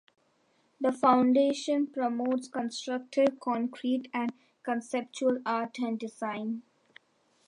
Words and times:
The 0.79 0.91
foundation 0.91 1.85
promotes 1.85 2.47
"constructive, 2.47 3.39
concrete, 3.39 4.09
and 4.15 4.33
conceptual 4.63 5.37
art 5.45 5.77
and 5.77 5.99
design". 5.99 6.63